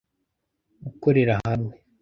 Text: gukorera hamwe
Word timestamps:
gukorera 0.85 1.33
hamwe 1.45 1.73